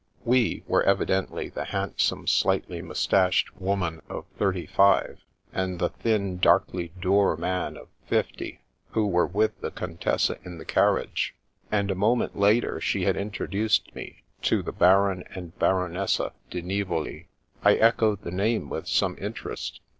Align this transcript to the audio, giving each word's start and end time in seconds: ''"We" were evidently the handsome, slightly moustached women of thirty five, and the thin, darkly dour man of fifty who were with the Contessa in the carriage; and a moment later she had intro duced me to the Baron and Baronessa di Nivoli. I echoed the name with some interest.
''"We" 0.35 0.63
were 0.67 0.81
evidently 0.81 1.49
the 1.49 1.65
handsome, 1.65 2.25
slightly 2.25 2.81
moustached 2.81 3.57
women 3.61 4.01
of 4.09 4.25
thirty 4.35 4.65
five, 4.65 5.19
and 5.53 5.77
the 5.77 5.89
thin, 5.89 6.39
darkly 6.39 6.91
dour 6.99 7.37
man 7.37 7.77
of 7.77 7.87
fifty 8.07 8.61
who 8.93 9.05
were 9.05 9.27
with 9.27 9.61
the 9.61 9.69
Contessa 9.69 10.39
in 10.43 10.57
the 10.57 10.65
carriage; 10.65 11.35
and 11.71 11.91
a 11.91 11.93
moment 11.93 12.35
later 12.35 12.81
she 12.81 13.03
had 13.03 13.15
intro 13.15 13.45
duced 13.45 13.93
me 13.93 14.23
to 14.41 14.63
the 14.63 14.73
Baron 14.73 15.23
and 15.35 15.55
Baronessa 15.59 16.33
di 16.49 16.63
Nivoli. 16.63 17.27
I 17.63 17.75
echoed 17.75 18.23
the 18.23 18.31
name 18.31 18.69
with 18.71 18.87
some 18.87 19.15
interest. 19.21 19.81